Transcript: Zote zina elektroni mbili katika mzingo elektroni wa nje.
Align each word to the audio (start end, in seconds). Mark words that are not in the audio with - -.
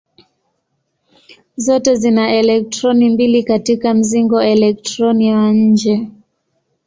Zote 1.57 1.95
zina 1.95 2.31
elektroni 2.33 3.09
mbili 3.09 3.43
katika 3.43 3.93
mzingo 3.93 4.41
elektroni 4.41 5.33
wa 5.33 5.51
nje. 5.51 6.07